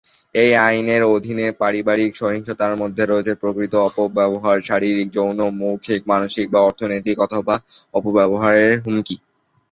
এই 0.35 0.51
আইনের 0.61 1.01
অধীনে 1.15 1.47
পারিবারিক 1.61 2.11
সহিংসতার 2.15 2.73
মধ্যে 2.77 3.03
রয়েছে 3.05 3.33
প্রকৃত 3.41 3.73
অপব্যবহার, 3.89 4.57
শারীরিক, 4.61 5.07
যৌন, 5.11 5.39
মৌখিক, 5.59 6.01
মানসিক 6.07 6.45
বা 6.53 6.59
অর্থনৈতিক 6.61 7.17
অথবা 7.25 7.55
অপব্যবহারের 7.93 8.73
হুমকি। 8.85 9.15